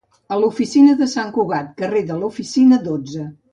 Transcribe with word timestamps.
A 0.35 0.37
la 0.37 0.45
oficina 0.47 0.95
de 1.01 1.09
Sant 1.11 1.29
Cugat 1.37 1.71
carrer 1.83 2.03
de 2.11 2.19
la 2.25 2.29
oficina, 2.33 2.83
dotze. 2.91 3.31